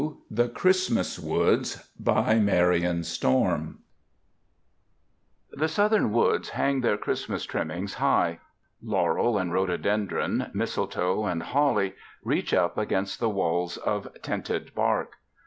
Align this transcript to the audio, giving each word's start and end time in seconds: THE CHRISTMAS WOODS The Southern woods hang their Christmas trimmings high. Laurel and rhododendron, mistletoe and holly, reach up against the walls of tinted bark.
THE 0.31 0.49
CHRISTMAS 0.49 1.19
WOODS 1.19 1.87
The 1.99 2.47
Southern 5.67 6.11
woods 6.11 6.49
hang 6.49 6.81
their 6.81 6.97
Christmas 6.97 7.43
trimmings 7.43 7.93
high. 7.93 8.39
Laurel 8.81 9.37
and 9.37 9.53
rhododendron, 9.53 10.49
mistletoe 10.55 11.25
and 11.27 11.43
holly, 11.43 11.93
reach 12.23 12.51
up 12.51 12.79
against 12.79 13.19
the 13.19 13.29
walls 13.29 13.77
of 13.77 14.11
tinted 14.23 14.73
bark. 14.73 15.17